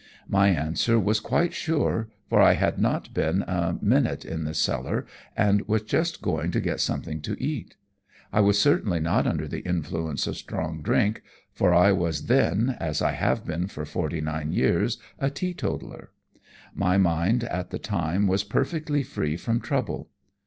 My 0.27 0.47
answer 0.47 0.97
was 0.99 1.19
quite 1.19 1.53
sure, 1.53 2.09
for 2.27 2.41
I 2.41 2.53
had 2.53 2.79
not 2.79 3.13
been 3.13 3.43
a 3.43 3.77
minute 3.83 4.25
in 4.25 4.45
the 4.45 4.55
cellar, 4.55 5.05
and 5.37 5.61
was 5.67 5.83
just 5.83 6.23
going 6.23 6.49
to 6.53 6.59
get 6.59 6.79
something 6.79 7.21
to 7.21 7.39
eat. 7.39 7.75
I 8.33 8.39
was 8.39 8.59
certainly 8.59 8.99
not 8.99 9.27
under 9.27 9.47
the 9.47 9.59
influence 9.59 10.25
of 10.25 10.37
strong 10.37 10.81
drink, 10.81 11.21
for 11.53 11.71
I 11.71 11.91
was 11.91 12.25
then, 12.25 12.75
as 12.79 13.03
I 13.03 13.11
have 13.11 13.45
been 13.45 13.67
for 13.67 13.85
forty 13.85 14.21
nine 14.21 14.51
years, 14.51 14.97
a 15.19 15.29
teetotaler. 15.29 16.09
My 16.73 16.97
mind 16.97 17.43
at 17.43 17.69
the 17.69 17.77
time 17.77 18.25
was 18.25 18.43
perfectly 18.43 19.03
free 19.03 19.37
from 19.37 19.59
trouble. 19.59 20.09